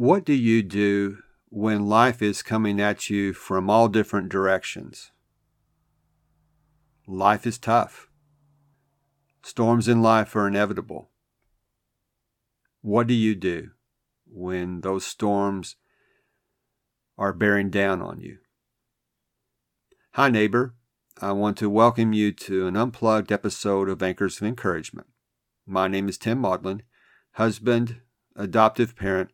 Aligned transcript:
What 0.00 0.24
do 0.24 0.32
you 0.32 0.62
do 0.62 1.18
when 1.48 1.88
life 1.88 2.22
is 2.22 2.40
coming 2.40 2.80
at 2.80 3.10
you 3.10 3.32
from 3.32 3.68
all 3.68 3.88
different 3.88 4.28
directions? 4.28 5.10
Life 7.08 7.44
is 7.48 7.58
tough. 7.58 8.08
Storms 9.42 9.88
in 9.88 10.00
life 10.00 10.36
are 10.36 10.46
inevitable. 10.46 11.10
What 12.80 13.08
do 13.08 13.14
you 13.14 13.34
do 13.34 13.70
when 14.24 14.82
those 14.82 15.04
storms 15.04 15.74
are 17.18 17.32
bearing 17.32 17.68
down 17.68 18.00
on 18.00 18.20
you? 18.20 18.38
Hi, 20.12 20.30
neighbor. 20.30 20.76
I 21.20 21.32
want 21.32 21.56
to 21.56 21.68
welcome 21.68 22.12
you 22.12 22.30
to 22.30 22.68
an 22.68 22.76
unplugged 22.76 23.32
episode 23.32 23.88
of 23.88 24.00
Anchors 24.00 24.40
of 24.40 24.46
Encouragement. 24.46 25.08
My 25.66 25.88
name 25.88 26.08
is 26.08 26.18
Tim 26.18 26.38
Maudlin, 26.38 26.84
husband, 27.32 28.00
adoptive 28.36 28.94
parent, 28.94 29.30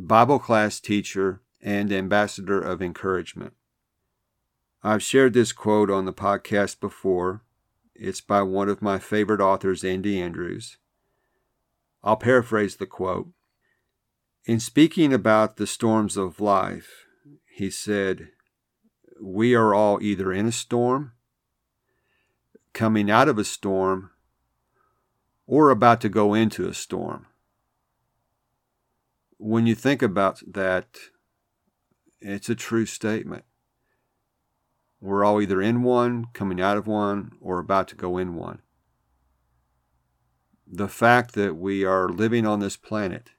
Bible 0.00 0.38
class 0.38 0.78
teacher, 0.78 1.40
and 1.60 1.92
ambassador 1.92 2.60
of 2.60 2.80
encouragement. 2.80 3.52
I've 4.80 5.02
shared 5.02 5.32
this 5.32 5.50
quote 5.50 5.90
on 5.90 6.04
the 6.04 6.12
podcast 6.12 6.78
before. 6.78 7.42
It's 7.96 8.20
by 8.20 8.42
one 8.42 8.68
of 8.68 8.80
my 8.80 9.00
favorite 9.00 9.40
authors, 9.40 9.82
Andy 9.82 10.22
Andrews. 10.22 10.78
I'll 12.04 12.16
paraphrase 12.16 12.76
the 12.76 12.86
quote. 12.86 13.30
In 14.44 14.60
speaking 14.60 15.12
about 15.12 15.56
the 15.56 15.66
storms 15.66 16.16
of 16.16 16.40
life, 16.40 17.06
he 17.50 17.68
said, 17.68 18.28
We 19.20 19.56
are 19.56 19.74
all 19.74 20.00
either 20.00 20.32
in 20.32 20.46
a 20.46 20.52
storm, 20.52 21.10
coming 22.72 23.10
out 23.10 23.28
of 23.28 23.36
a 23.36 23.44
storm, 23.44 24.10
or 25.48 25.70
about 25.70 26.00
to 26.02 26.08
go 26.08 26.34
into 26.34 26.68
a 26.68 26.72
storm. 26.74 27.26
When 29.38 29.66
you 29.66 29.74
think 29.74 30.02
about 30.02 30.42
that, 30.46 30.98
it's 32.20 32.48
a 32.48 32.54
true 32.54 32.86
statement. 32.86 33.44
We're 35.00 35.24
all 35.24 35.40
either 35.40 35.62
in 35.62 35.82
one, 35.82 36.26
coming 36.32 36.60
out 36.60 36.76
of 36.76 36.88
one, 36.88 37.30
or 37.40 37.60
about 37.60 37.86
to 37.88 37.94
go 37.94 38.18
in 38.18 38.34
one. 38.34 38.62
The 40.66 40.88
fact 40.88 41.34
that 41.34 41.54
we 41.54 41.84
are 41.84 42.08
living 42.08 42.46
on 42.46 42.58
this 42.58 42.76
planet 42.76 43.30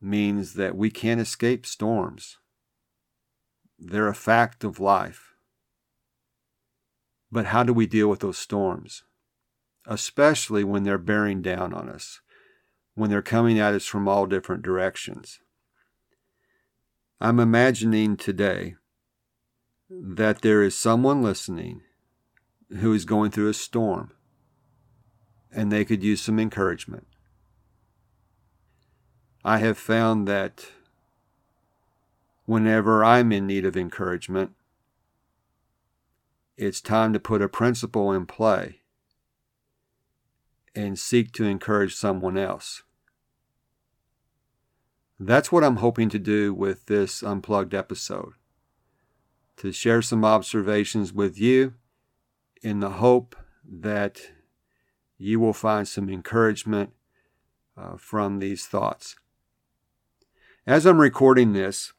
means 0.00 0.54
that 0.54 0.76
we 0.76 0.90
can't 0.90 1.20
escape 1.20 1.66
storms. 1.66 2.38
They're 3.78 4.08
a 4.08 4.14
fact 4.14 4.64
of 4.64 4.80
life. 4.80 5.34
But 7.30 7.46
how 7.46 7.64
do 7.64 7.74
we 7.74 7.86
deal 7.86 8.08
with 8.08 8.20
those 8.20 8.38
storms? 8.38 9.04
Especially 9.86 10.64
when 10.64 10.84
they're 10.84 10.96
bearing 10.96 11.42
down 11.42 11.74
on 11.74 11.88
us, 11.88 12.20
when 12.96 13.10
they're 13.10 13.22
coming 13.22 13.60
at 13.60 13.74
us 13.74 13.84
from 13.84 14.08
all 14.08 14.26
different 14.26 14.62
directions. 14.62 15.38
I'm 17.20 17.38
imagining 17.38 18.16
today 18.16 18.74
that 19.88 20.40
there 20.40 20.62
is 20.62 20.76
someone 20.76 21.22
listening 21.22 21.82
who 22.80 22.92
is 22.92 23.04
going 23.04 23.30
through 23.30 23.50
a 23.50 23.54
storm 23.54 24.12
and 25.52 25.70
they 25.70 25.84
could 25.84 26.02
use 26.02 26.20
some 26.20 26.40
encouragement. 26.40 27.06
I 29.44 29.58
have 29.58 29.78
found 29.78 30.26
that 30.26 30.66
whenever 32.46 33.04
I'm 33.04 33.30
in 33.30 33.46
need 33.46 33.66
of 33.66 33.76
encouragement, 33.76 34.52
it's 36.56 36.80
time 36.80 37.12
to 37.12 37.20
put 37.20 37.42
a 37.42 37.48
principle 37.48 38.10
in 38.10 38.24
play 38.24 38.80
and 40.74 40.98
seek 40.98 41.32
to 41.32 41.44
encourage 41.44 41.94
someone 41.94 42.38
else. 42.38 42.82
That's 45.18 45.50
what 45.50 45.64
I'm 45.64 45.76
hoping 45.76 46.10
to 46.10 46.18
do 46.18 46.52
with 46.52 46.86
this 46.86 47.22
unplugged 47.22 47.74
episode 47.74 48.34
to 49.56 49.72
share 49.72 50.02
some 50.02 50.24
observations 50.24 51.12
with 51.12 51.38
you 51.38 51.74
in 52.62 52.80
the 52.80 52.90
hope 52.90 53.34
that 53.64 54.20
you 55.16 55.40
will 55.40 55.54
find 55.54 55.88
some 55.88 56.10
encouragement 56.10 56.90
uh, 57.76 57.96
from 57.96 58.38
these 58.38 58.66
thoughts. 58.66 59.16
As 60.66 60.84
I'm 60.84 61.00
recording 61.00 61.54
this, 61.54 61.94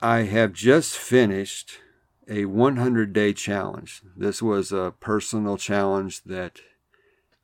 I 0.00 0.20
have 0.20 0.52
just 0.52 0.96
finished 0.96 1.78
a 2.28 2.44
100 2.44 3.12
day 3.12 3.32
challenge. 3.32 4.02
This 4.16 4.40
was 4.40 4.70
a 4.70 4.94
personal 5.00 5.56
challenge 5.56 6.22
that 6.24 6.60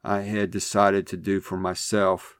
I 0.04 0.20
had 0.20 0.52
decided 0.52 1.08
to 1.08 1.16
do 1.16 1.40
for 1.40 1.56
myself 1.56 2.38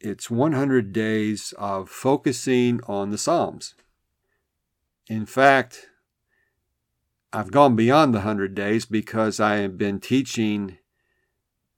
it's 0.00 0.30
100 0.30 0.92
days 0.92 1.52
of 1.58 1.88
focusing 1.88 2.80
on 2.86 3.10
the 3.10 3.18
Psalms. 3.18 3.74
In 5.08 5.26
fact, 5.26 5.88
I've 7.32 7.52
gone 7.52 7.76
beyond 7.76 8.14
the 8.14 8.20
100 8.20 8.54
days 8.54 8.86
because 8.86 9.38
I 9.38 9.56
have 9.56 9.76
been 9.76 10.00
teaching 10.00 10.78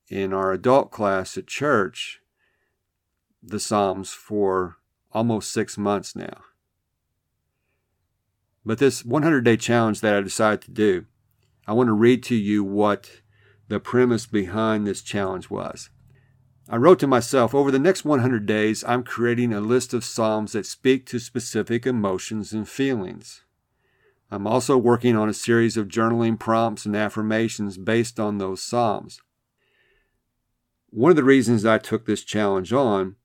in 0.08 0.32
our 0.32 0.52
adult 0.52 0.90
class 0.90 1.36
at 1.36 1.46
church 1.46 2.20
the 3.42 3.58
Psalms 3.58 4.12
for 4.12 4.76
almost 5.12 5.52
six 5.52 5.76
months 5.76 6.14
now. 6.14 6.42
But 8.64 8.78
this 8.78 9.04
100 9.04 9.44
day 9.44 9.56
challenge 9.56 10.00
that 10.00 10.14
I 10.14 10.20
decided 10.20 10.62
to 10.62 10.70
do, 10.70 11.06
I 11.66 11.72
want 11.72 11.88
to 11.88 11.92
read 11.92 12.22
to 12.24 12.36
you 12.36 12.62
what 12.62 13.10
the 13.68 13.80
premise 13.80 14.26
behind 14.26 14.86
this 14.86 15.02
challenge 15.02 15.50
was. 15.50 15.90
I 16.68 16.76
wrote 16.76 17.00
to 17.00 17.06
myself, 17.06 17.54
over 17.54 17.70
the 17.70 17.78
next 17.78 18.04
100 18.04 18.46
days, 18.46 18.84
I'm 18.84 19.02
creating 19.02 19.52
a 19.52 19.60
list 19.60 19.92
of 19.92 20.04
Psalms 20.04 20.52
that 20.52 20.64
speak 20.64 21.06
to 21.06 21.18
specific 21.18 21.86
emotions 21.86 22.52
and 22.52 22.68
feelings. 22.68 23.42
I'm 24.30 24.46
also 24.46 24.78
working 24.78 25.16
on 25.16 25.28
a 25.28 25.34
series 25.34 25.76
of 25.76 25.88
journaling 25.88 26.38
prompts 26.38 26.86
and 26.86 26.96
affirmations 26.96 27.76
based 27.76 28.18
on 28.18 28.38
those 28.38 28.62
Psalms. 28.62 29.20
One 30.90 31.10
of 31.10 31.16
the 31.16 31.24
reasons 31.24 31.66
I 31.66 31.78
took 31.78 32.06
this 32.06 32.22
challenge 32.22 32.72
on 32.72 33.16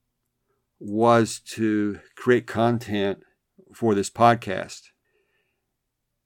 was 0.80 1.40
to 1.40 2.00
create 2.16 2.48
content 2.48 3.20
for 3.74 3.94
this 3.94 4.10
podcast. 4.10 4.90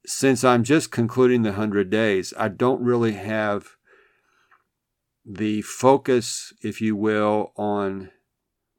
Since 0.06 0.44
I'm 0.44 0.64
just 0.64 0.92
concluding 0.92 1.44
the 1.44 1.52
100 1.52 1.90
days, 1.90 2.34
I 2.38 2.48
don't 2.48 2.82
really 2.82 3.14
have 3.14 3.76
the 5.26 5.62
focus, 5.62 6.54
if 6.62 6.82
you 6.82 6.96
will, 6.96 7.52
on 7.56 8.12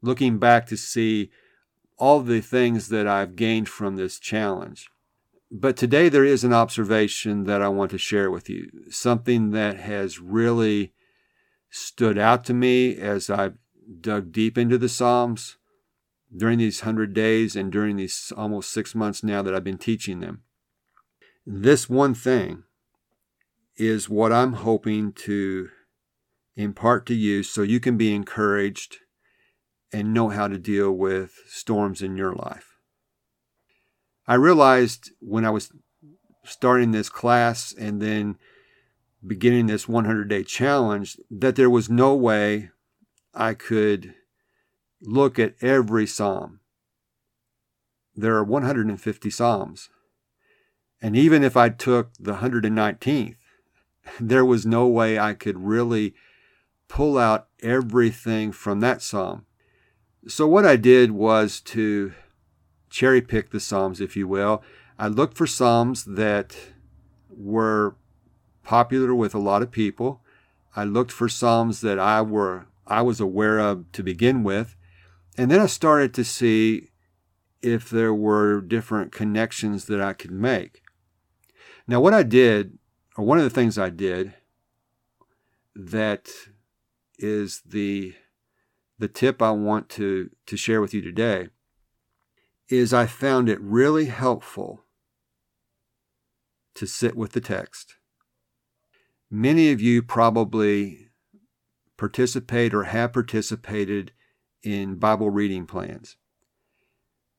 looking 0.01 0.39
back 0.39 0.67
to 0.67 0.77
see 0.77 1.31
all 1.99 2.21
the 2.21 2.41
things 2.41 2.89
that 2.89 3.07
I've 3.07 3.37
gained 3.37 3.69
from 3.69 3.97
this 3.97 4.19
challenge. 4.19 4.91
But 5.51 5.77
today 5.77 6.09
there 6.09 6.25
is 6.25 6.45
an 6.45 6.53
observation 6.53 7.45
that 7.45 7.63
I 7.63 7.69
want 7.69 7.91
to 7.93 7.99
share 7.99 8.31
with 8.31 8.49
you, 8.49 8.71
something 8.91 9.51
that 9.51 9.79
has 9.79 10.19
really 10.19 10.95
stood 11.71 12.19
out 12.19 12.45
to 12.47 12.55
me 12.55 12.97
as 12.97 13.31
I've 13.31 13.57
dug 14.01 14.33
deep 14.33 14.57
into 14.57 14.79
the 14.79 14.89
Psalms 14.89 15.59
during 16.35 16.59
these 16.59 16.81
hundred 16.81 17.13
days 17.13 17.55
and 17.55 17.71
during 17.71 17.97
these 17.97 18.33
almost 18.37 18.73
six 18.73 18.95
months 18.95 19.23
now 19.23 19.43
that 19.43 19.55
I've 19.55 19.65
been 19.65 19.79
teaching 19.79 20.21
them. 20.21 20.43
This 21.47 21.89
one 21.89 22.15
thing 22.15 22.65
is 23.77 24.09
what 24.09 24.33
I'm 24.33 24.55
hoping 24.55 25.13
to 25.13 25.69
impart 26.57 27.07
to 27.07 27.15
you 27.15 27.43
so 27.43 27.63
you 27.63 27.81
can 27.81 27.97
be 27.97 28.15
encouraged 28.15 28.99
and 29.93 30.15
know 30.15 30.29
how 30.29 30.49
to 30.49 30.59
deal 30.59 30.93
with 30.93 31.33
storms 31.47 32.03
in 32.03 32.17
your 32.17 32.33
life. 32.33 32.77
I 34.27 34.35
realized 34.35 35.11
when 35.21 35.45
I 35.45 35.51
was 35.51 35.73
starting 36.45 36.91
this 36.91 37.09
class 37.09 37.73
and 37.73 38.01
then 38.01 38.39
beginning 39.25 39.67
this 39.67 39.89
100 39.89 40.29
day 40.29 40.43
challenge 40.43 41.17
that 41.31 41.57
there 41.57 41.71
was 41.71 41.89
no 41.89 42.15
way 42.15 42.71
I 43.35 43.55
could 43.55 44.15
look 45.01 45.39
at 45.39 45.55
every 45.61 46.07
psalm. 46.07 46.61
There 48.15 48.35
are 48.37 48.45
150 48.45 49.31
psalms. 49.31 49.89
And 51.01 51.17
even 51.17 51.43
if 51.43 51.57
I 51.57 51.69
took 51.69 52.13
the 52.19 52.37
119th, 52.37 53.37
there 54.21 54.45
was 54.45 54.67
no 54.67 54.87
way 54.87 55.19
I 55.19 55.35
could 55.35 55.59
really 55.59 56.15
pull 56.93 57.17
out 57.17 57.49
everything 57.63 58.53
from 58.53 58.81
that 58.81 59.01
psalm. 59.01 59.47
So, 60.29 60.47
what 60.47 60.67
I 60.67 60.77
did 60.77 61.13
was 61.13 61.59
to 61.61 62.13
cherry 62.91 63.23
pick 63.23 63.51
the 63.51 63.61
psalms, 63.61 63.99
if 63.99 64.15
you 64.15 64.29
will. 64.29 64.63
I 64.99 65.09
looked 65.09 65.39
for 65.39 65.47
psalms 65.47 66.05
that 66.05 66.55
were 67.31 67.97
popular 68.63 69.15
with 69.15 69.35
a 69.35 69.39
lot 69.39 69.63
of 69.63 69.71
people. 69.71 70.21
I 70.77 70.85
looked 70.85 71.11
for 71.11 71.31
psalms 71.31 71.81
that 71.81 71.99
I 71.99 72.21
were 72.21 72.67
I 72.87 73.01
was 73.01 73.21
aware 73.21 73.59
of 73.59 73.91
to 73.93 74.03
begin 74.03 74.45
with, 74.45 74.77
and 75.39 75.51
then 75.51 75.61
I 75.61 75.67
started 75.67 76.13
to 76.13 76.25
see 76.25 76.91
if 77.63 77.89
there 77.89 78.13
were 78.13 78.61
different 78.61 79.13
connections 79.13 79.87
that 79.87 80.03
I 80.03 80.13
could 80.13 80.31
make. 80.31 80.83
Now, 81.89 82.03
what 82.03 82.13
I 82.13 82.23
did, 82.23 82.77
or 83.17 83.25
one 83.25 83.39
of 83.39 83.45
the 83.45 83.51
things 83.51 83.79
I 83.79 83.89
did 83.89 84.35
that 85.75 86.29
is 87.23 87.63
the 87.65 88.15
the 88.99 89.09
tip 89.09 89.43
I 89.43 89.51
want 89.51 89.89
to, 89.91 90.31
to 90.47 90.57
share 90.57 90.81
with 90.81 90.95
you 90.95 91.01
today 91.01 91.49
is 92.69 92.95
I 92.95 93.07
found 93.07 93.49
it 93.49 93.61
really 93.61 94.05
helpful 94.05 94.85
to 96.75 96.87
sit 96.87 97.17
with 97.17 97.33
the 97.33 97.41
text. 97.41 97.97
Many 99.29 99.73
of 99.73 99.81
you 99.81 100.03
probably 100.03 101.09
participate 101.97 102.73
or 102.73 102.85
have 102.85 103.13
participated 103.13 104.13
in 104.63 104.97
Bible 104.97 105.31
reading 105.31 105.67
plans. 105.67 106.17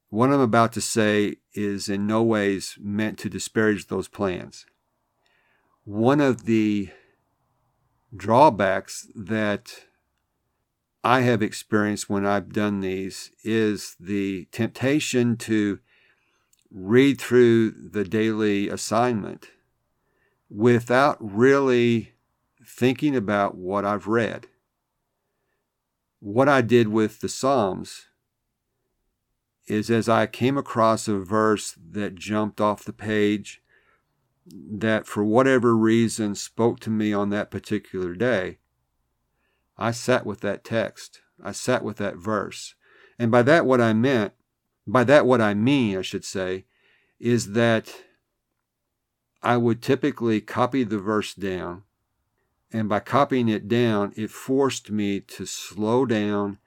What 0.10 0.32
I'm 0.32 0.42
about 0.42 0.74
to 0.74 0.82
say 0.82 1.38
is 1.54 1.88
in 1.88 2.06
no 2.06 2.22
ways 2.22 2.78
meant 2.80 3.18
to 3.20 3.30
disparage 3.30 3.88
those 3.88 4.10
plans. 4.10 4.66
One 5.86 6.20
of 6.20 6.44
the 6.44 6.90
drawbacks 8.16 9.08
that 9.16 9.86
I 11.04 11.22
have 11.22 11.42
experienced 11.42 12.10
when 12.10 12.26
I've 12.26 12.54
done 12.54 12.80
these 12.80 13.32
is 13.44 13.96
the 14.00 14.46
temptation 14.52 15.36
to 15.38 15.80
read 16.72 17.20
through 17.20 17.72
the 17.72 18.04
daily 18.04 18.70
assignment 18.70 19.50
without 20.50 21.18
really 21.20 22.14
thinking 22.66 23.16
about 23.16 23.56
what 23.56 23.86
I've 23.86 24.08
read. 24.08 24.48
What 26.20 26.48
I 26.48 26.62
did 26.62 26.88
with 26.88 27.20
the 27.20 27.28
Psalms 27.28 28.06
is 29.68 29.90
as 29.90 30.08
I 30.08 30.26
came 30.26 30.58
across 30.58 31.08
a 31.08 31.18
verse 31.18 31.78
that 31.92 32.16
jumped 32.16 32.62
off 32.62 32.84
the 32.84 32.94
page 32.94 33.62
that 34.46 35.06
for 35.08 35.24
whatever 35.24 35.76
reason 35.76 36.36
spoke 36.36 36.80
to 36.82 36.90
me 36.90 37.14
on 37.14 37.30
that 37.30 37.52
particular 37.52 38.14
day, 38.14 38.60
I 39.78 39.92
sat 39.92 40.26
with 40.26 40.42
that 40.42 40.64
text. 40.64 41.22
I 41.44 41.52
sat 41.52 41.84
with 41.84 41.98
that 41.98 42.18
verse. 42.18 42.76
And 43.18 43.32
by 43.32 43.42
that, 43.44 43.66
what 43.66 43.82
I 43.82 43.94
meant, 43.94 44.34
by 44.86 45.04
that, 45.06 45.26
what 45.26 45.42
I 45.42 45.54
mean, 45.54 45.98
I 45.98 46.02
should 46.02 46.26
say, 46.26 46.66
is 47.20 47.54
that 47.54 47.94
I 49.42 49.58
would 49.58 49.82
typically 49.82 50.42
copy 50.42 50.84
the 50.84 51.00
verse 51.00 51.34
down. 51.34 51.84
And 52.72 52.90
by 52.90 53.00
copying 53.00 53.50
it 53.50 53.68
down, 53.68 54.14
it 54.16 54.32
forced 54.32 54.90
me 54.90 55.20
to 55.20 55.46
slow 55.46 56.06
down 56.06 56.58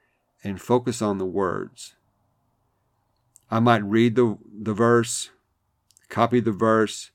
and 0.43 0.61
focus 0.61 1.01
on 1.01 1.17
the 1.17 1.25
words. 1.25 1.95
I 3.49 3.59
might 3.59 3.83
read 3.83 4.15
the, 4.15 4.37
the 4.61 4.73
verse, 4.73 5.31
copy 6.09 6.39
the 6.39 6.51
verse, 6.51 7.11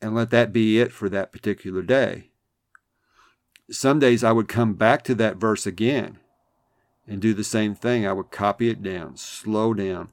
and 0.00 0.14
let 0.14 0.30
that 0.30 0.52
be 0.52 0.80
it 0.80 0.92
for 0.92 1.08
that 1.08 1.32
particular 1.32 1.82
day 1.82 2.30
some 3.70 3.98
days 3.98 4.22
I 4.22 4.32
would 4.32 4.48
come 4.48 4.74
back 4.74 5.02
to 5.04 5.14
that 5.16 5.36
verse 5.36 5.66
again 5.66 6.18
and 7.06 7.20
do 7.20 7.34
the 7.34 7.44
same 7.44 7.74
thing. 7.74 8.06
I 8.06 8.12
would 8.12 8.30
copy 8.30 8.68
it 8.68 8.82
down, 8.82 9.16
slow 9.16 9.74
down, 9.74 10.10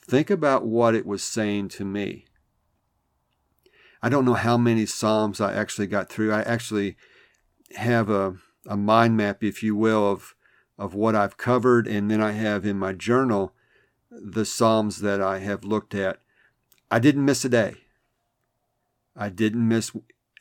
think 0.00 0.30
about 0.30 0.66
what 0.66 0.94
it 0.94 1.06
was 1.06 1.22
saying 1.22 1.68
to 1.70 1.84
me. 1.84 2.26
I 4.02 4.08
don't 4.08 4.24
know 4.24 4.34
how 4.34 4.56
many 4.56 4.86
Psalms 4.86 5.40
I 5.40 5.52
actually 5.54 5.86
got 5.86 6.08
through. 6.08 6.32
I 6.32 6.42
actually 6.42 6.96
have 7.76 8.10
a, 8.10 8.36
a 8.66 8.76
mind 8.76 9.16
map, 9.16 9.42
if 9.42 9.62
you 9.62 9.74
will, 9.74 10.10
of, 10.10 10.34
of 10.78 10.94
what 10.94 11.16
I've 11.16 11.36
covered, 11.36 11.86
and 11.86 12.10
then 12.10 12.20
I 12.20 12.32
have 12.32 12.64
in 12.64 12.78
my 12.78 12.92
journal 12.92 13.54
the 14.10 14.44
Psalms 14.44 15.00
that 15.00 15.20
I 15.20 15.38
have 15.38 15.64
looked 15.64 15.94
at. 15.94 16.20
I 16.90 16.98
didn't 16.98 17.24
miss 17.24 17.44
a 17.44 17.48
day. 17.48 17.85
I 19.16 19.28
didn't 19.30 19.66
miss 19.66 19.92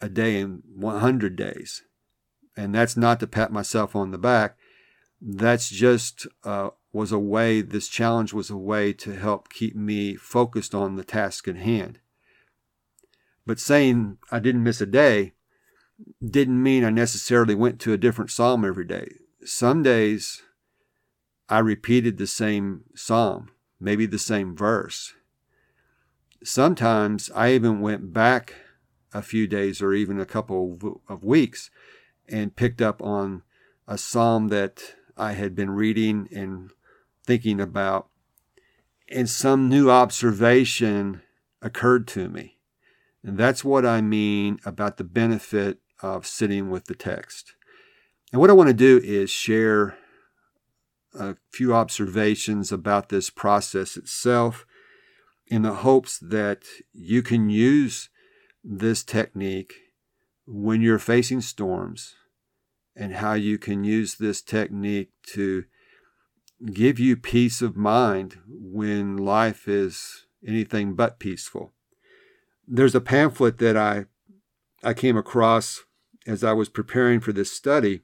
a 0.01 0.09
day 0.09 0.39
in 0.39 0.61
100 0.75 1.35
days. 1.35 1.83
And 2.57 2.73
that's 2.73 2.97
not 2.97 3.19
to 3.19 3.27
pat 3.27 3.51
myself 3.51 3.95
on 3.95 4.11
the 4.11 4.17
back. 4.17 4.57
That's 5.21 5.69
just 5.69 6.27
uh, 6.43 6.69
was 6.93 7.11
a 7.11 7.19
way, 7.19 7.61
this 7.61 7.87
challenge 7.87 8.33
was 8.33 8.49
a 8.49 8.57
way 8.57 8.93
to 8.93 9.15
help 9.15 9.49
keep 9.49 9.75
me 9.75 10.15
focused 10.15 10.73
on 10.73 10.95
the 10.95 11.03
task 11.03 11.47
at 11.47 11.57
hand. 11.57 11.99
But 13.45 13.59
saying 13.59 14.17
I 14.31 14.39
didn't 14.39 14.63
miss 14.63 14.81
a 14.81 14.85
day 14.85 15.33
didn't 16.23 16.61
mean 16.61 16.83
I 16.83 16.89
necessarily 16.89 17.55
went 17.55 17.79
to 17.81 17.93
a 17.93 17.97
different 17.97 18.31
psalm 18.31 18.65
every 18.65 18.85
day. 18.85 19.15
Some 19.43 19.83
days 19.83 20.41
I 21.47 21.59
repeated 21.59 22.17
the 22.17 22.27
same 22.27 22.83
psalm, 22.95 23.51
maybe 23.79 24.05
the 24.05 24.19
same 24.19 24.55
verse. 24.55 25.13
Sometimes 26.43 27.29
I 27.33 27.53
even 27.53 27.81
went 27.81 28.13
back 28.13 28.55
a 29.15 29.21
few 29.21 29.47
days 29.47 29.81
or 29.81 29.93
even 29.93 30.19
a 30.19 30.25
couple 30.25 30.99
of 31.07 31.23
weeks 31.23 31.71
and 32.27 32.55
picked 32.55 32.81
up 32.81 33.01
on 33.01 33.43
a 33.87 33.97
psalm 33.97 34.49
that 34.49 34.95
I 35.15 35.31
had 35.33 35.55
been 35.55 35.71
reading 35.71 36.27
and 36.35 36.71
thinking 37.25 37.61
about, 37.61 38.09
and 39.09 39.29
some 39.29 39.69
new 39.69 39.89
observation 39.89 41.21
occurred 41.61 42.07
to 42.09 42.27
me. 42.27 42.57
And 43.23 43.37
that's 43.37 43.63
what 43.63 43.85
I 43.85 44.01
mean 44.01 44.59
about 44.65 44.97
the 44.97 45.03
benefit 45.05 45.79
of 46.01 46.27
sitting 46.27 46.69
with 46.69 46.85
the 46.85 46.95
text. 46.95 47.55
And 48.33 48.41
what 48.41 48.49
I 48.49 48.53
want 48.53 48.67
to 48.67 48.73
do 48.73 48.99
is 49.01 49.29
share 49.29 49.97
a 51.17 51.37
few 51.49 51.73
observations 51.73 52.71
about 52.71 53.07
this 53.07 53.29
process 53.29 53.95
itself 53.95 54.65
in 55.47 55.61
the 55.61 55.75
hopes 55.75 56.19
that 56.19 56.63
you 56.91 57.23
can 57.23 57.49
use 57.49 58.09
this 58.65 59.03
technique 59.03 59.73
when 60.47 60.81
you're 60.81 60.99
facing 60.99 61.41
storms 61.41 62.15
and 62.95 63.15
how 63.15 63.33
you 63.33 63.57
can 63.57 63.83
use 63.83 64.15
this 64.15 64.41
technique 64.41 65.11
to 65.27 65.65
give 66.73 66.99
you 66.99 67.15
peace 67.15 67.61
of 67.61 67.75
mind 67.75 68.37
when 68.47 69.17
life 69.17 69.67
is 69.67 70.25
anything 70.45 70.95
but 70.95 71.19
peaceful. 71.19 71.73
There's 72.67 72.95
a 72.95 73.01
pamphlet 73.01 73.59
that 73.59 73.77
I 73.77 74.05
I 74.83 74.93
came 74.93 75.17
across 75.17 75.83
as 76.27 76.43
I 76.43 76.53
was 76.53 76.69
preparing 76.69 77.19
for 77.19 77.33
this 77.33 77.51
study, 77.51 78.01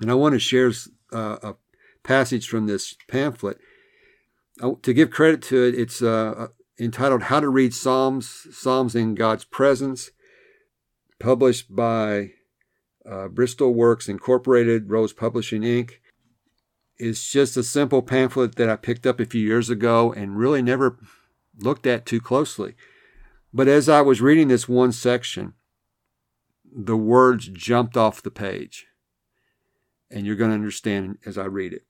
and 0.00 0.10
I 0.10 0.14
want 0.14 0.34
to 0.34 0.38
share 0.38 0.72
uh, 1.12 1.36
a 1.42 1.54
passage 2.02 2.48
from 2.48 2.66
this 2.66 2.96
pamphlet. 3.08 3.58
To 4.60 4.92
give 4.92 5.10
credit 5.10 5.42
to 5.42 5.64
it, 5.64 5.74
it's 5.74 6.02
uh, 6.02 6.48
entitled 6.80 7.24
"How 7.24 7.40
to 7.40 7.48
Read 7.48 7.74
Psalms: 7.74 8.46
Psalms 8.50 8.94
in 8.94 9.14
God's 9.14 9.44
Presence." 9.44 10.10
published 11.20 11.74
by 11.74 12.32
uh, 13.08 13.28
Bristol 13.28 13.72
Works 13.72 14.08
Incorporated, 14.08 14.90
Rose 14.90 15.12
Publishing 15.12 15.62
Inc. 15.62 15.92
It's 16.98 17.30
just 17.30 17.56
a 17.56 17.62
simple 17.62 18.02
pamphlet 18.02 18.56
that 18.56 18.68
I 18.68 18.76
picked 18.76 19.06
up 19.06 19.20
a 19.20 19.26
few 19.26 19.46
years 19.46 19.70
ago 19.70 20.12
and 20.12 20.36
really 20.36 20.62
never 20.62 20.98
looked 21.58 21.86
at 21.86 22.04
too 22.04 22.20
closely. 22.20 22.74
But 23.54 23.68
as 23.68 23.88
I 23.88 24.00
was 24.00 24.20
reading 24.20 24.48
this 24.48 24.68
one 24.68 24.92
section, 24.92 25.54
the 26.64 26.96
words 26.96 27.48
jumped 27.48 27.96
off 27.96 28.22
the 28.22 28.30
page. 28.30 28.86
And 30.10 30.26
you're 30.26 30.36
going 30.36 30.50
to 30.50 30.56
understand 30.56 31.18
as 31.24 31.38
I 31.38 31.44
read 31.44 31.72
it. 31.72 31.84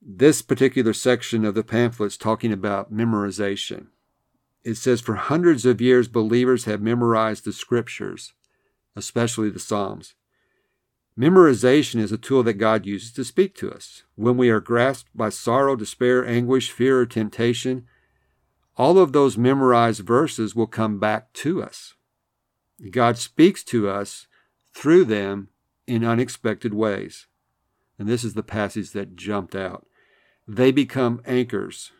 This 0.00 0.42
particular 0.42 0.92
section 0.92 1.44
of 1.44 1.54
the 1.54 1.62
pamphlet 1.62 2.08
is 2.08 2.16
talking 2.16 2.52
about 2.52 2.92
memorization. 2.92 3.88
It 4.64 4.74
says, 4.74 5.00
For 5.00 5.14
hundreds 5.14 5.66
of 5.66 5.80
years, 5.80 6.08
believers 6.08 6.64
have 6.64 6.80
memorized 6.80 7.44
the 7.44 7.52
scriptures 7.52 8.32
especially 8.96 9.50
the 9.50 9.58
Psalms. 9.58 10.14
Memorization 11.18 12.00
is 12.00 12.12
a 12.12 12.18
tool 12.18 12.42
that 12.42 12.54
God 12.54 12.86
uses 12.86 13.12
to 13.12 13.24
speak 13.24 13.54
to 13.56 13.70
us. 13.70 14.02
When 14.14 14.36
we 14.36 14.48
are 14.48 14.60
grasped 14.60 15.10
by 15.14 15.28
sorrow, 15.28 15.76
despair, 15.76 16.26
anguish, 16.26 16.70
fear, 16.70 17.00
or 17.00 17.06
temptation, 17.06 17.86
all 18.76 18.98
of 18.98 19.12
those 19.12 19.36
memorized 19.36 20.00
verses 20.00 20.54
will 20.56 20.66
come 20.66 20.98
back 20.98 21.32
to 21.34 21.62
us. 21.62 21.94
God 22.90 23.18
speaks 23.18 23.62
to 23.64 23.88
us 23.88 24.26
through 24.74 25.04
them 25.04 25.48
in 25.86 26.04
unexpected 26.04 26.72
ways. 26.72 27.26
And 27.98 28.08
this 28.08 28.24
is 28.24 28.32
the 28.32 28.42
passage 28.42 28.92
that 28.92 29.14
jumped 29.14 29.54
out. 29.54 29.86
They 30.48 30.72
become 30.72 31.20
anchors 31.26 31.92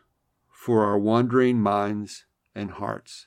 for 0.50 0.84
our 0.84 0.98
wandering 0.98 1.60
minds 1.60 2.24
and 2.54 2.72
hearts. 2.72 3.26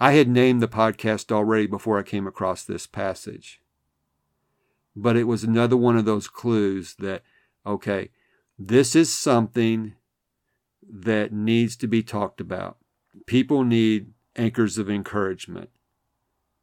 I 0.00 0.12
had 0.12 0.28
named 0.28 0.60
the 0.60 0.68
podcast 0.68 1.30
already 1.30 1.66
before 1.66 1.98
I 1.98 2.02
came 2.02 2.26
across 2.26 2.64
this 2.64 2.86
passage. 2.86 3.60
But 4.96 5.16
it 5.16 5.24
was 5.24 5.44
another 5.44 5.76
one 5.76 5.96
of 5.96 6.04
those 6.04 6.28
clues 6.28 6.96
that, 6.98 7.22
okay, 7.64 8.10
this 8.58 8.94
is 8.96 9.14
something 9.14 9.94
that 10.82 11.32
needs 11.32 11.76
to 11.76 11.86
be 11.86 12.02
talked 12.02 12.40
about. 12.40 12.78
People 13.26 13.64
need 13.64 14.12
anchors 14.36 14.78
of 14.78 14.90
encouragement. 14.90 15.70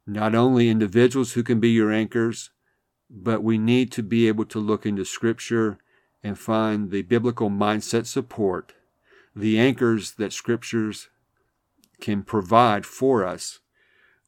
Not 0.06 0.34
only 0.34 0.68
individuals 0.68 1.32
who 1.32 1.42
can 1.42 1.60
be 1.60 1.70
your 1.70 1.90
anchors, 1.90 2.50
but 3.08 3.42
we 3.42 3.58
need 3.58 3.90
to 3.92 4.02
be 4.02 4.28
able 4.28 4.44
to 4.46 4.58
look 4.58 4.86
into 4.86 5.04
Scripture 5.04 5.78
and 6.22 6.38
find 6.38 6.90
the 6.90 7.02
biblical 7.02 7.50
mindset 7.50 8.06
support, 8.06 8.74
the 9.34 9.58
anchors 9.58 10.12
that 10.12 10.32
Scriptures 10.32 11.08
can 12.00 12.22
provide 12.22 12.86
for 12.86 13.24
us 13.24 13.60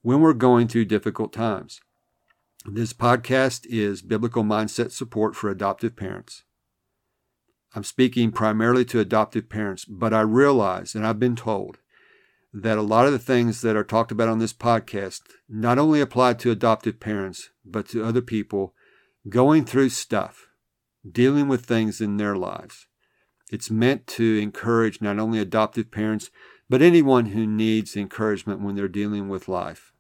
when 0.03 0.21
we're 0.21 0.33
going 0.33 0.69
through 0.69 0.85
difficult 0.87 1.33
times. 1.33 1.81
This 2.65 2.93
podcast 2.93 3.67
is 3.67 4.03
biblical 4.03 4.45
mindset 4.45 4.93
support 4.93 5.35
for 5.35 5.51
adoptive 5.51 5.97
parents. 5.97 6.45
I'm 7.75 7.85
speaking 7.85 8.31
primarily 8.31 8.85
to 8.87 9.01
adoptive 9.01 9.49
parents, 9.49 9.85
but 9.85 10.13
I 10.13 10.21
realize 10.21 10.95
and 10.95 11.07
I've 11.07 11.19
been 11.19 11.37
told 11.37 11.79
that 12.53 12.77
a 12.77 12.83
lot 12.83 13.07
of 13.07 13.13
the 13.13 13.19
things 13.19 13.63
that 13.63 13.77
are 13.77 13.85
talked 13.85 14.13
about 14.13 14.29
on 14.29 14.39
this 14.39 14.53
podcast 14.53 15.23
not 15.49 15.79
only 15.79 16.01
apply 16.01 16.35
to 16.35 16.51
adoptive 16.51 17.01
parents, 17.01 17.51
but 17.65 17.89
to 17.89 18.05
other 18.05 18.21
people 18.21 18.75
going 19.29 19.65
through 19.65 19.89
stuff, 19.89 20.49
dealing 21.11 21.49
with 21.49 21.65
things 21.65 22.01
in 22.01 22.17
their 22.17 22.37
lives. 22.37 22.87
It's 23.51 23.71
meant 23.71 24.07
to 24.09 24.39
encourage 24.39 25.01
not 25.01 25.19
only 25.19 25.39
adoptive 25.39 25.91
parents, 25.91 26.31
but 26.73 26.81
anyone 26.81 27.27
who 27.27 27.47
needs 27.47 27.95
encouragement 27.95 28.63
when 28.63 28.75
they're 28.75 28.89
dealing 28.89 29.29
with 29.29 29.47
life. 29.47 29.93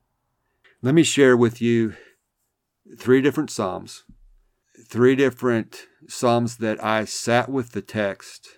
Let 0.81 0.95
me 0.95 1.03
share 1.03 1.37
with 1.37 1.61
you 1.61 1.97
three 2.99 3.21
different 3.21 3.51
Psalms, 3.51 4.05
three 4.89 5.15
different 5.15 5.83
Psalms 6.09 6.57
that 6.57 6.83
I 6.83 7.05
sat 7.05 7.51
with 7.51 7.73
the 7.73 7.83
text 7.83 8.49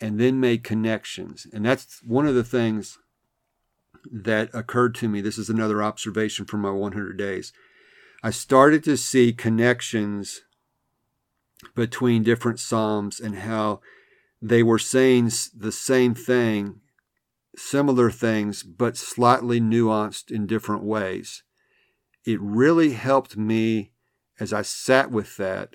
and 0.00 0.20
then 0.20 0.38
made 0.38 0.62
connections. 0.62 1.44
And 1.52 1.66
that's 1.66 2.00
one 2.04 2.28
of 2.28 2.36
the 2.36 2.44
things 2.44 2.98
that 4.12 4.48
occurred 4.54 4.94
to 4.94 5.08
me. 5.08 5.20
This 5.20 5.38
is 5.38 5.50
another 5.50 5.82
observation 5.82 6.46
from 6.46 6.60
my 6.60 6.70
100 6.70 7.16
days. 7.16 7.52
I 8.22 8.30
started 8.30 8.84
to 8.84 8.96
see 8.96 9.32
connections 9.32 10.42
between 11.74 12.22
different 12.22 12.60
Psalms 12.60 13.18
and 13.18 13.40
how 13.40 13.80
they 14.40 14.62
were 14.62 14.78
saying 14.78 15.32
the 15.52 15.72
same 15.72 16.14
thing, 16.14 16.80
similar 17.58 18.10
things, 18.10 18.62
but 18.62 18.96
slightly 18.96 19.60
nuanced 19.60 20.30
in 20.30 20.46
different 20.46 20.84
ways. 20.84 21.42
It 22.24 22.40
really 22.40 22.92
helped 22.92 23.36
me 23.36 23.92
as 24.40 24.52
I 24.52 24.62
sat 24.62 25.10
with 25.10 25.36
that 25.36 25.74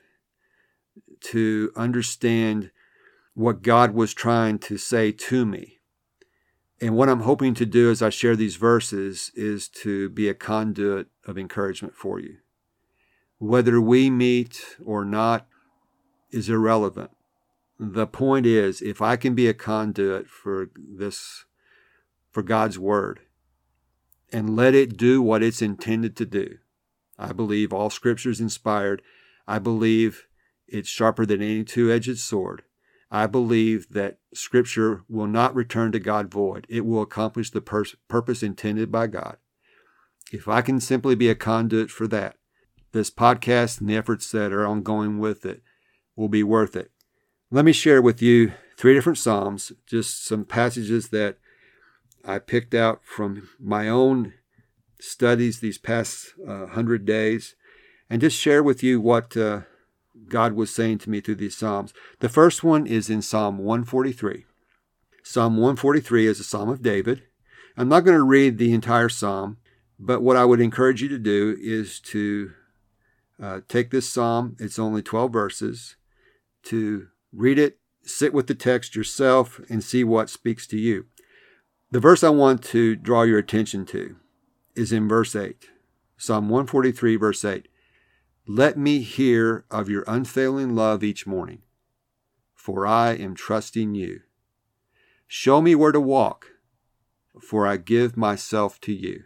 to 1.22 1.72
understand 1.76 2.72
what 3.34 3.62
God 3.62 3.94
was 3.94 4.14
trying 4.14 4.60
to 4.60 4.78
say 4.78 5.12
to 5.12 5.46
me. 5.46 5.80
And 6.80 6.96
what 6.96 7.10
I'm 7.10 7.22
hoping 7.22 7.54
to 7.56 7.66
do 7.66 7.90
as 7.90 8.02
I 8.02 8.10
share 8.10 8.36
these 8.36 8.58
verses 8.58 9.32
is 9.36 9.70
to 9.70 10.10
be 10.10 10.28
a 10.28 10.34
conduit 10.34 11.08
of 11.26 11.38
encouragement 11.38 11.96
for 11.96 12.20
you. 12.20 12.38
Whether 13.40 13.80
we 13.80 14.10
meet 14.10 14.78
or 14.86 15.06
not 15.06 15.48
is 16.32 16.50
irrelevant. 16.50 17.12
The 17.80 18.08
point 18.08 18.46
is, 18.46 18.82
if 18.82 19.02
I 19.02 19.16
can 19.16 19.34
be 19.34 19.48
a 19.48 19.54
conduit 19.54 20.28
for 20.28 20.70
this, 20.76 21.46
for 22.34 22.44
God's 22.44 22.78
word, 22.78 23.22
and 24.34 24.58
let 24.58 24.76
it 24.76 24.98
do 24.98 25.22
what 25.22 25.42
it's 25.42 25.62
intended 25.62 26.18
to 26.18 26.26
do, 26.26 26.58
I 27.18 27.32
believe 27.32 27.72
all 27.72 27.90
scripture 27.90 28.32
is 28.32 28.42
inspired. 28.42 29.02
I 29.48 29.60
believe 29.60 30.28
it's 30.68 30.90
sharper 30.90 31.26
than 31.26 31.42
any 31.42 31.64
two 31.64 31.92
edged 31.92 32.18
sword. 32.20 32.64
I 33.14 33.28
believe 33.28 33.90
that 33.92 34.18
Scripture 34.34 35.04
will 35.08 35.28
not 35.28 35.54
return 35.54 35.92
to 35.92 36.00
God 36.00 36.32
void. 36.32 36.66
It 36.68 36.84
will 36.84 37.04
accomplish 37.04 37.52
the 37.52 37.62
pur- 37.62 37.86
purpose 38.08 38.42
intended 38.42 38.92
by 38.92 39.06
God. 39.06 39.38
If 40.32 40.48
I 40.48 40.64
can 40.64 40.80
simply 40.80 41.14
be 41.14 41.30
a 41.30 41.36
conduit 41.36 41.92
for 41.92 42.08
that, 42.08 42.38
this 42.92 43.12
podcast 43.12 43.80
and 43.80 43.88
the 43.88 43.96
efforts 43.96 44.32
that 44.32 44.52
are 44.52 44.66
ongoing 44.66 45.20
with 45.20 45.46
it 45.46 45.62
will 46.16 46.28
be 46.28 46.42
worth 46.42 46.76
it. 46.76 46.90
Let 47.52 47.66
me 47.66 47.72
share 47.72 48.02
with 48.02 48.20
you 48.20 48.54
three 48.78 48.96
different 48.96 49.20
Psalms, 49.20 49.72
just 49.86 50.26
some 50.26 50.44
passages 50.44 51.10
that 51.10 51.38
I 52.24 52.40
picked 52.40 52.74
out 52.74 53.02
from 53.04 53.50
my 53.60 53.90
own 53.90 54.34
studies 55.00 55.60
these 55.60 55.78
past 55.78 56.34
uh, 56.48 56.68
hundred 56.68 57.06
days, 57.06 57.56
and 58.10 58.22
just 58.22 58.40
share 58.40 58.64
with 58.64 58.82
you 58.82 59.02
what 59.02 59.36
uh, 59.36 59.62
God 60.30 60.54
was 60.54 60.74
saying 60.74 61.00
to 61.00 61.10
me 61.10 61.20
through 61.20 61.36
these 61.36 61.58
Psalms. 61.58 61.94
The 62.20 62.30
first 62.30 62.64
one 62.64 62.88
is 62.88 63.10
in 63.10 63.22
Psalm 63.22 63.58
143. 63.58 64.46
Psalm 65.24 65.58
143 65.58 66.28
is 66.28 66.40
a 66.40 66.44
Psalm 66.44 66.70
of 66.70 66.82
David. 66.82 67.24
I'm 67.76 67.90
not 67.90 68.02
going 68.02 68.18
to 68.18 68.24
read 68.24 68.58
the 68.58 68.74
entire 68.74 69.10
Psalm, 69.10 69.58
but 70.00 70.22
what 70.22 70.38
I 70.38 70.46
would 70.46 70.62
encourage 70.62 71.02
you 71.02 71.10
to 71.10 71.20
do 71.20 71.58
is 71.60 72.00
to 72.02 72.52
uh, 73.42 73.62
take 73.68 73.90
this 73.90 74.10
Psalm, 74.10 74.56
it's 74.60 74.80
only 74.80 75.02
12 75.02 75.34
verses, 75.34 75.96
to 76.64 77.08
read 77.34 77.58
it, 77.58 77.80
sit 78.04 78.34
with 78.34 78.48
the 78.48 78.56
text 78.56 78.96
yourself, 78.96 79.60
and 79.70 79.84
see 79.84 80.04
what 80.04 80.30
speaks 80.30 80.68
to 80.68 80.78
you. 80.78 81.06
The 81.94 82.00
verse 82.00 82.24
I 82.24 82.30
want 82.30 82.64
to 82.64 82.96
draw 82.96 83.22
your 83.22 83.38
attention 83.38 83.86
to 83.86 84.16
is 84.76 84.92
in 84.92 85.08
verse 85.08 85.36
8. 85.36 85.70
Psalm 86.18 86.50
143, 86.50 87.18
verse 87.18 87.46
8. 87.46 87.68
Let 88.48 88.80
me 88.80 89.02
hear 89.02 89.64
of 89.70 89.90
your 89.90 90.04
unfailing 90.08 90.76
love 90.76 91.04
each 91.04 91.28
morning, 91.28 91.62
for 92.56 92.88
I 92.88 93.12
am 93.12 93.36
trusting 93.36 93.94
you. 93.94 94.22
Show 95.28 95.62
me 95.62 95.76
where 95.76 95.92
to 95.92 96.00
walk, 96.00 96.48
for 97.40 97.68
I 97.68 97.78
give 97.78 98.18
myself 98.18 98.82
to 98.82 98.92
you. 98.92 99.26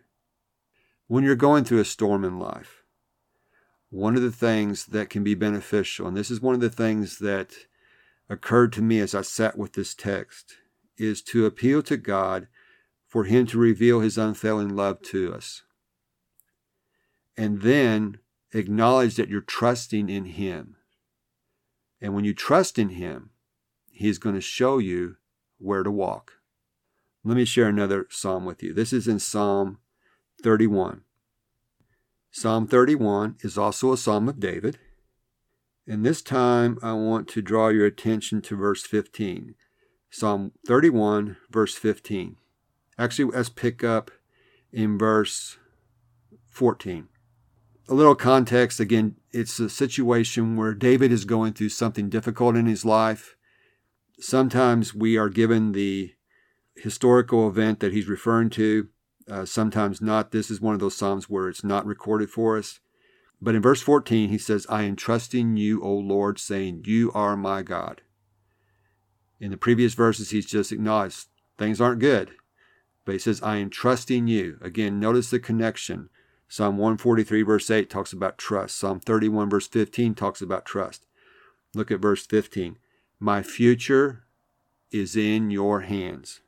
When 1.08 1.24
you're 1.24 1.36
going 1.36 1.64
through 1.64 1.80
a 1.80 1.86
storm 1.86 2.26
in 2.26 2.38
life, 2.38 2.84
one 3.92 4.18
of 4.18 4.22
the 4.22 4.30
things 4.30 4.88
that 4.88 5.10
can 5.10 5.24
be 5.24 5.36
beneficial, 5.36 6.06
and 6.06 6.18
this 6.18 6.30
is 6.30 6.42
one 6.42 6.54
of 6.54 6.60
the 6.60 6.70
things 6.70 7.20
that 7.20 7.54
occurred 8.30 8.74
to 8.74 8.82
me 8.82 9.00
as 9.00 9.16
I 9.16 9.22
sat 9.22 9.58
with 9.58 9.72
this 9.72 9.96
text, 9.96 10.58
is 10.98 11.22
to 11.22 11.46
appeal 11.46 11.82
to 11.84 11.96
God 11.96 12.48
for 13.08 13.24
Him 13.24 13.48
to 13.48 13.58
reveal 13.58 14.02
His 14.02 14.18
unfailing 14.18 14.76
love 14.76 15.02
to 15.04 15.34
us. 15.34 15.64
And 17.36 17.62
then 17.62 18.20
acknowledge 18.52 19.16
that 19.16 19.30
you're 19.30 19.42
trusting 19.42 20.10
in 20.10 20.26
Him. 20.26 20.76
And 22.02 22.14
when 22.14 22.26
you 22.26 22.34
trust 22.34 22.78
in 22.78 22.90
Him, 22.90 23.32
He's 23.90 24.18
going 24.18 24.36
to 24.36 24.42
show 24.42 24.78
you 24.78 25.18
where 25.58 25.84
to 25.84 25.92
walk. 25.92 26.34
Let 27.24 27.36
me 27.36 27.46
share 27.46 27.68
another 27.68 28.06
psalm 28.10 28.46
with 28.46 28.62
you. 28.62 28.74
This 28.74 28.94
is 28.94 29.08
in 29.08 29.20
Psalm 29.20 29.80
31. 30.44 31.02
Psalm 32.32 32.68
31 32.68 33.38
is 33.42 33.58
also 33.58 33.92
a 33.92 33.98
psalm 33.98 34.30
of 34.30 34.40
David. 34.40 34.78
And 35.88 36.06
this 36.06 36.22
time 36.22 36.78
I 36.84 36.94
want 36.94 37.28
to 37.30 37.42
draw 37.42 37.70
your 37.70 37.86
attention 37.86 38.42
to 38.44 38.56
verse 38.56 38.84
15. 38.84 39.56
Psalm 40.10 40.52
31, 40.66 41.38
verse 41.50 41.76
15. 41.76 42.36
Actually, 42.98 43.32
let's 43.36 43.50
pick 43.50 43.84
up 43.84 44.12
in 44.72 44.98
verse 44.98 45.58
14 46.50 47.08
a 47.90 47.94
little 47.94 48.16
context 48.16 48.80
again, 48.80 49.16
it's 49.32 49.60
a 49.60 49.70
situation 49.70 50.56
where 50.56 50.74
David 50.74 51.12
is 51.12 51.26
going 51.26 51.54
through 51.54 51.70
something 51.70 52.10
difficult 52.10 52.56
in 52.56 52.66
his 52.66 52.84
life. 52.84 53.36
Sometimes 54.20 54.94
we 54.94 55.18
are 55.18 55.30
given 55.30 55.72
the 55.72 56.14
historical 56.76 57.48
event 57.48 57.80
that 57.80 57.94
he's 57.94 58.08
referring 58.08 58.50
to, 58.52 58.90
uh, 59.30 59.46
sometimes 59.46 60.02
not. 60.02 60.32
This 60.32 60.52
is 60.52 60.60
one 60.60 60.74
of 60.74 60.80
those 60.80 60.98
Psalms 60.98 61.30
where 61.30 61.48
it's 61.48 61.64
not 61.64 61.86
recorded 61.86 62.30
for 62.30 62.58
us. 62.58 62.80
But 63.42 63.56
in 63.56 63.62
verse 63.62 63.82
14, 63.82 64.30
he 64.30 64.38
says, 64.38 64.66
I 64.70 64.84
am 64.84 64.96
trusting 64.96 65.58
you, 65.58 65.82
O 65.84 65.94
Lord, 65.94 66.40
saying, 66.40 66.84
You 66.86 67.12
are 67.14 67.38
my 67.38 67.62
God. 67.62 68.02
In 69.40 69.52
the 69.52 69.58
previous 69.58 69.94
verses, 69.94 70.32
he's 70.32 70.48
just 70.48 70.72
acknowledged 70.72 71.28
things 71.58 71.80
aren't 71.80 72.00
good. 72.00 72.32
But 73.08 73.14
he 73.14 73.20
says, 73.20 73.42
I 73.42 73.56
am 73.56 73.70
trusting 73.70 74.28
you. 74.28 74.58
Again, 74.60 75.00
notice 75.00 75.30
the 75.30 75.40
connection. 75.40 76.10
Psalm 76.50 76.78
143, 76.78 77.42
verse 77.42 77.72
8 77.72 77.90
talks 77.90 78.12
about 78.12 78.38
trust. 78.38 78.78
Psalm 78.78 79.00
31, 79.00 79.50
verse 79.50 79.66
15 79.66 80.14
talks 80.14 80.42
about 80.42 80.66
trust. 80.66 81.06
Look 81.74 81.90
at 81.90 82.02
verse 82.02 82.26
15. 82.26 82.78
My 83.18 83.44
future 83.44 84.26
is 84.92 85.16
in 85.16 85.52
your 85.52 85.82
hands. 85.82 86.42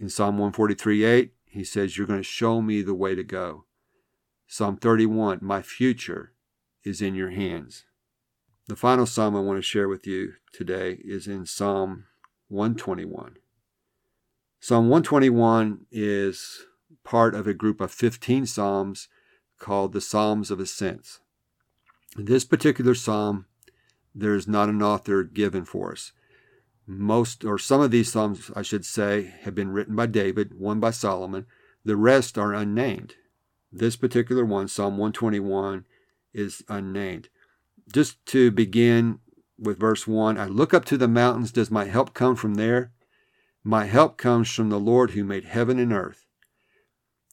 In 0.00 0.08
Psalm 0.08 0.38
143, 0.38 1.04
8, 1.04 1.34
he 1.44 1.64
says, 1.64 1.98
You're 1.98 2.06
going 2.06 2.20
to 2.20 2.24
show 2.24 2.62
me 2.62 2.80
the 2.80 2.94
way 2.94 3.14
to 3.14 3.22
go. 3.22 3.66
Psalm 4.46 4.78
31, 4.78 5.40
My 5.42 5.60
future 5.60 6.32
is 6.82 7.02
in 7.02 7.14
your 7.14 7.32
hands. 7.32 7.84
The 8.68 8.76
final 8.76 9.04
psalm 9.04 9.36
I 9.36 9.40
want 9.40 9.58
to 9.58 9.62
share 9.62 9.86
with 9.86 10.06
you 10.06 10.32
today 10.50 10.98
is 11.04 11.26
in 11.26 11.44
Psalm 11.44 12.06
121. 12.48 13.36
Psalm 14.66 14.88
121 14.88 15.86
is 15.92 16.64
part 17.04 17.36
of 17.36 17.46
a 17.46 17.54
group 17.54 17.80
of 17.80 17.92
15 17.92 18.46
Psalms 18.46 19.06
called 19.60 19.92
the 19.92 20.00
Psalms 20.00 20.50
of 20.50 20.58
Ascents. 20.58 21.20
This 22.16 22.44
particular 22.44 22.96
Psalm, 22.96 23.46
there's 24.12 24.48
not 24.48 24.68
an 24.68 24.82
author 24.82 25.22
given 25.22 25.64
for 25.64 25.92
us. 25.92 26.10
Most, 26.84 27.44
or 27.44 27.60
some 27.60 27.80
of 27.80 27.92
these 27.92 28.10
Psalms, 28.10 28.50
I 28.56 28.62
should 28.62 28.84
say, 28.84 29.34
have 29.42 29.54
been 29.54 29.70
written 29.70 29.94
by 29.94 30.06
David, 30.06 30.58
one 30.58 30.80
by 30.80 30.90
Solomon. 30.90 31.46
The 31.84 31.94
rest 31.94 32.36
are 32.36 32.52
unnamed. 32.52 33.14
This 33.70 33.94
particular 33.94 34.44
one, 34.44 34.66
Psalm 34.66 34.94
121, 34.98 35.84
is 36.34 36.64
unnamed. 36.68 37.28
Just 37.92 38.16
to 38.26 38.50
begin 38.50 39.20
with 39.60 39.78
verse 39.78 40.08
1 40.08 40.36
I 40.36 40.46
look 40.46 40.74
up 40.74 40.84
to 40.86 40.96
the 40.96 41.06
mountains. 41.06 41.52
Does 41.52 41.70
my 41.70 41.84
help 41.84 42.14
come 42.14 42.34
from 42.34 42.54
there? 42.54 42.90
My 43.68 43.86
help 43.86 44.16
comes 44.16 44.48
from 44.48 44.68
the 44.68 44.78
Lord 44.78 45.10
who 45.10 45.24
made 45.24 45.44
heaven 45.44 45.80
and 45.80 45.92
earth. 45.92 46.24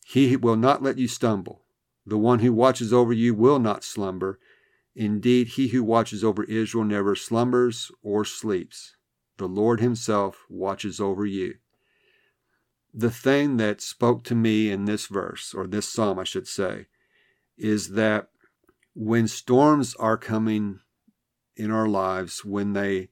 He 0.03 0.35
will 0.35 0.55
not 0.55 0.81
let 0.81 0.97
you 0.97 1.07
stumble. 1.07 1.61
The 2.07 2.17
one 2.17 2.39
who 2.39 2.51
watches 2.51 2.91
over 2.91 3.13
you 3.13 3.35
will 3.35 3.59
not 3.59 3.83
slumber. 3.83 4.39
Indeed, 4.95 5.49
he 5.49 5.67
who 5.67 5.83
watches 5.83 6.23
over 6.23 6.43
Israel 6.45 6.85
never 6.85 7.15
slumbers 7.15 7.91
or 8.01 8.25
sleeps. 8.25 8.95
The 9.37 9.47
Lord 9.47 9.79
himself 9.79 10.43
watches 10.49 10.99
over 10.99 11.23
you. 11.23 11.57
The 12.91 13.11
thing 13.11 13.57
that 13.57 13.79
spoke 13.79 14.23
to 14.23 14.33
me 14.33 14.71
in 14.71 14.85
this 14.85 15.05
verse, 15.05 15.53
or 15.53 15.67
this 15.67 15.87
psalm, 15.87 16.17
I 16.17 16.23
should 16.23 16.47
say, 16.47 16.87
is 17.59 17.89
that 17.89 18.29
when 18.95 19.27
storms 19.27 19.93
are 19.99 20.17
coming 20.17 20.79
in 21.55 21.69
our 21.69 21.87
lives, 21.87 22.43
when 22.43 22.73
they 22.73 23.09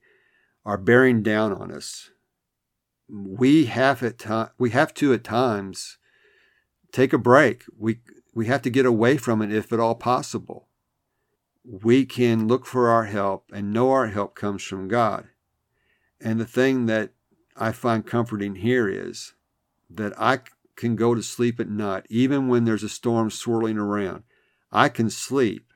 are 0.64 0.76
bearing 0.76 1.22
down 1.22 1.52
on 1.52 1.70
us, 1.70 2.10
we 3.12 3.66
have 3.66 4.02
at 4.02 4.24
we 4.58 4.70
have 4.70 4.94
to 4.94 5.12
at 5.12 5.22
times 5.22 5.98
take 6.92 7.12
a 7.12 7.18
break. 7.18 7.64
We 7.78 7.98
we 8.34 8.46
have 8.46 8.62
to 8.62 8.70
get 8.70 8.86
away 8.86 9.18
from 9.18 9.42
it 9.42 9.52
if 9.52 9.72
at 9.72 9.80
all 9.80 9.94
possible. 9.94 10.68
We 11.64 12.06
can 12.06 12.48
look 12.48 12.64
for 12.64 12.88
our 12.88 13.04
help 13.04 13.50
and 13.52 13.72
know 13.72 13.90
our 13.90 14.08
help 14.08 14.34
comes 14.34 14.62
from 14.62 14.88
God. 14.88 15.28
And 16.20 16.40
the 16.40 16.46
thing 16.46 16.86
that 16.86 17.10
I 17.56 17.72
find 17.72 18.06
comforting 18.06 18.56
here 18.56 18.88
is 18.88 19.34
that 19.90 20.18
I 20.18 20.40
can 20.74 20.96
go 20.96 21.14
to 21.14 21.22
sleep 21.22 21.60
at 21.60 21.68
night, 21.68 22.06
even 22.08 22.48
when 22.48 22.64
there's 22.64 22.82
a 22.82 22.88
storm 22.88 23.30
swirling 23.30 23.78
around. 23.78 24.22
I 24.72 24.88
can 24.88 25.10
sleep 25.10 25.72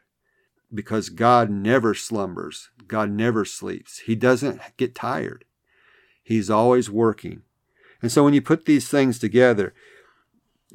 because 0.72 1.10
God 1.10 1.50
never 1.50 1.94
slumbers. 1.94 2.70
God 2.88 3.10
never 3.10 3.44
sleeps. 3.44 4.00
He 4.00 4.14
doesn't 4.14 4.60
get 4.76 4.94
tired. 4.94 5.44
He's 6.26 6.50
always 6.50 6.90
working. 6.90 7.42
And 8.02 8.10
so 8.10 8.24
when 8.24 8.34
you 8.34 8.42
put 8.42 8.64
these 8.64 8.88
things 8.88 9.20
together, 9.20 9.72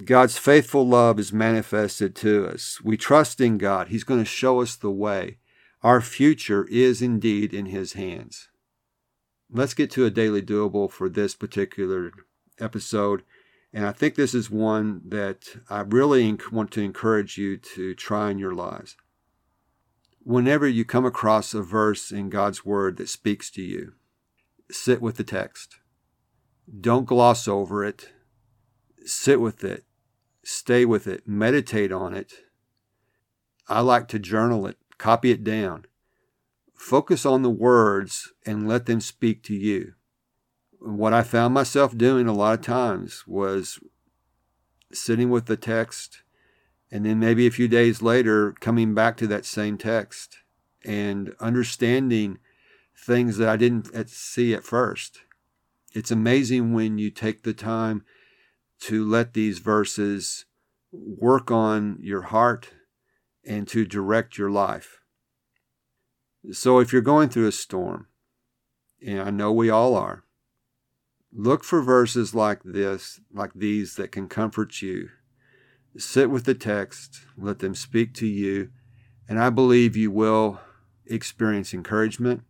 God's 0.06 0.38
faithful 0.38 0.88
love 0.88 1.20
is 1.20 1.34
manifested 1.34 2.16
to 2.16 2.48
us. 2.48 2.80
We 2.82 2.96
trust 2.96 3.42
in 3.42 3.58
God. 3.58 3.90
He's 3.90 4.06
going 4.06 4.22
to 4.22 4.26
show 4.26 4.62
us 4.62 4.78
the 4.78 4.90
way. 4.90 5.40
Our 5.84 6.00
future 6.00 6.66
is 6.72 7.02
indeed 7.02 7.54
in 7.54 7.66
His 7.66 7.94
hands. 7.94 8.48
Let's 9.52 9.74
get 9.74 9.92
to 9.92 10.06
a 10.06 10.10
daily 10.10 10.42
doable 10.42 10.90
for 10.90 11.10
this 11.10 11.36
particular 11.36 12.14
episode. 12.58 13.24
And 13.74 13.86
I 13.86 13.92
think 13.92 14.16
this 14.16 14.34
is 14.34 14.50
one 14.50 15.02
that 15.10 15.50
I 15.70 15.82
really 15.82 16.38
want 16.50 16.72
to 16.72 16.82
encourage 16.82 17.38
you 17.38 17.58
to 17.76 17.94
try 17.94 18.32
in 18.32 18.40
your 18.40 18.56
lives. 18.56 18.96
Whenever 20.24 20.66
you 20.66 20.86
come 20.86 21.06
across 21.06 21.54
a 21.54 21.62
verse 21.62 22.10
in 22.10 22.30
God's 22.30 22.64
Word 22.64 22.96
that 22.98 23.10
speaks 23.10 23.52
to 23.52 23.62
you, 23.62 23.96
sit 24.72 25.02
with 25.02 25.18
the 25.18 25.24
text. 25.24 25.78
Don't 26.80 27.06
gloss 27.06 27.48
over 27.48 27.84
it. 27.84 28.10
Sit 29.06 29.42
with 29.42 29.64
it. 29.64 29.84
Stay 30.44 30.86
with 30.86 31.08
it. 31.08 31.28
Meditate 31.28 31.92
on 31.92 32.14
it. 32.14 32.34
I 33.68 33.82
like 33.82 34.08
to 34.10 34.20
journal 34.20 34.68
it, 34.68 34.78
copy 34.98 35.32
it 35.32 35.44
down. 35.44 35.86
Focus 36.76 37.26
on 37.26 37.42
the 37.42 37.50
words 37.50 38.34
and 38.46 38.68
let 38.68 38.86
them 38.86 39.00
speak 39.00 39.44
to 39.44 39.56
you. 39.56 39.94
What 40.80 41.14
I 41.14 41.22
found 41.24 41.54
myself 41.54 41.96
doing 41.96 42.28
a 42.28 42.34
lot 42.34 42.60
of 42.60 42.66
times 42.66 43.26
was 43.28 43.80
sitting 44.92 45.30
with 45.30 45.46
the 45.46 45.58
text 45.58 46.24
and 46.92 47.06
then 47.06 47.20
maybe 47.20 47.48
a 47.48 47.52
few 47.52 47.68
days 47.68 48.02
later 48.02 48.54
coming 48.60 48.94
back 48.94 49.16
to 49.18 49.28
that 49.28 49.46
same 49.46 49.78
text 49.78 50.40
and 50.84 51.34
understanding 51.40 52.40
things 53.02 53.38
that 53.38 53.50
I 53.50 53.58
didn't 53.58 54.10
see 54.10 54.54
at 54.54 54.64
first. 54.64 55.22
It's 55.94 56.12
amazing 56.12 56.74
when 56.74 56.98
you 56.98 57.10
take 57.10 57.44
the 57.44 57.54
time 57.54 58.04
to 58.82 59.04
let 59.04 59.34
these 59.34 59.60
verses 59.60 60.46
work 60.92 61.52
on 61.52 61.98
your 62.02 62.24
heart 62.24 62.70
and 63.46 63.68
to 63.70 63.86
direct 63.86 64.38
your 64.38 64.52
life. 64.52 65.02
So 66.52 66.80
if 66.80 66.94
you're 66.94 67.02
going 67.02 67.30
through 67.30 67.48
a 67.48 67.52
storm, 67.52 68.08
and 69.06 69.20
I 69.20 69.32
know 69.32 69.52
we 69.52 69.70
all 69.70 69.96
are, 69.96 70.24
look 71.34 71.64
for 71.64 71.82
verses 71.82 72.36
like 72.36 72.62
this, 72.64 73.20
like 73.34 73.54
these 73.56 73.96
that 73.96 74.12
can 74.12 74.28
comfort 74.28 74.82
you. 74.82 75.10
Sit 75.98 76.30
with 76.30 76.46
the 76.46 76.54
text, 76.54 77.22
let 77.38 77.60
them 77.60 77.76
speak 77.76 78.14
to 78.16 78.28
you, 78.28 78.70
and 79.28 79.40
I 79.40 79.50
believe 79.50 79.98
you 79.98 80.12
will 80.12 80.62
experience 81.06 81.74
encouragement 81.74 82.44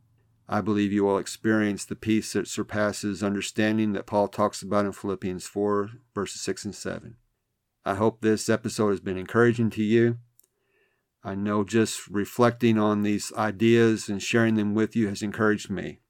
I 0.47 0.61
believe 0.61 0.91
you 0.91 1.03
will 1.03 1.17
experience 1.17 1.85
the 1.85 1.95
peace 1.95 2.33
that 2.33 2.47
surpasses 2.47 3.23
understanding 3.23 3.93
that 3.93 4.05
Paul 4.05 4.27
talks 4.27 4.61
about 4.61 4.85
in 4.85 4.91
Philippians 4.91 5.45
4, 5.47 5.91
verses 6.13 6.41
6 6.41 6.65
and 6.65 6.75
7. 6.75 7.15
I 7.85 7.95
hope 7.95 8.21
this 8.21 8.49
episode 8.49 8.89
has 8.89 8.99
been 8.99 9.17
encouraging 9.17 9.69
to 9.71 9.83
you. 9.83 10.17
I 11.23 11.35
know 11.35 11.63
just 11.63 12.07
reflecting 12.07 12.77
on 12.77 13.03
these 13.03 13.31
ideas 13.33 14.09
and 14.09 14.21
sharing 14.21 14.55
them 14.55 14.73
with 14.73 14.95
you 14.95 15.07
has 15.07 15.21
encouraged 15.21 15.69
me. 15.69 16.01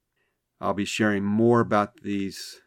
I'll 0.59 0.73
be 0.73 0.85
sharing 0.85 1.23
more 1.23 1.59
about 1.59 2.01
these 2.01 2.61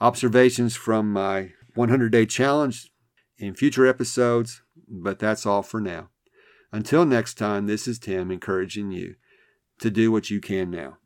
observations 0.00 0.76
from 0.76 1.12
my 1.12 1.52
100 1.74 2.12
day 2.12 2.26
challenge 2.26 2.90
in 3.38 3.54
future 3.54 3.86
episodes, 3.86 4.62
but 4.88 5.18
that's 5.18 5.46
all 5.46 5.62
for 5.62 5.80
now. 5.80 6.10
Until 6.72 7.04
next 7.06 7.34
time, 7.34 7.66
this 7.66 7.88
is 7.88 7.98
Tim 7.98 8.30
encouraging 8.30 8.90
you 8.90 9.16
to 9.78 9.90
do 9.90 10.12
what 10.12 10.30
you 10.30 10.40
can 10.40 10.70
now. 10.70 10.98